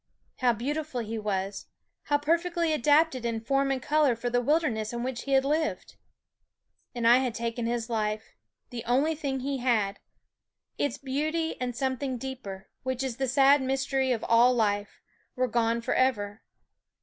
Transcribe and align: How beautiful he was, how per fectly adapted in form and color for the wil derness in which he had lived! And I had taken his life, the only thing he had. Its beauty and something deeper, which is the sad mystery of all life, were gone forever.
How 0.37 0.51
beautiful 0.51 1.01
he 1.01 1.19
was, 1.19 1.67
how 2.05 2.17
per 2.17 2.39
fectly 2.39 2.73
adapted 2.73 3.23
in 3.23 3.39
form 3.39 3.69
and 3.69 3.79
color 3.79 4.15
for 4.15 4.31
the 4.31 4.41
wil 4.41 4.59
derness 4.59 4.91
in 4.93 5.03
which 5.03 5.25
he 5.25 5.33
had 5.33 5.45
lived! 5.45 5.95
And 6.95 7.07
I 7.07 7.17
had 7.17 7.35
taken 7.35 7.67
his 7.67 7.87
life, 7.87 8.33
the 8.71 8.83
only 8.85 9.13
thing 9.13 9.41
he 9.41 9.59
had. 9.59 9.99
Its 10.79 10.97
beauty 10.97 11.55
and 11.61 11.75
something 11.75 12.17
deeper, 12.17 12.67
which 12.81 13.03
is 13.03 13.17
the 13.17 13.27
sad 13.27 13.61
mystery 13.61 14.11
of 14.11 14.25
all 14.27 14.55
life, 14.55 15.03
were 15.35 15.47
gone 15.47 15.81
forever. 15.81 16.41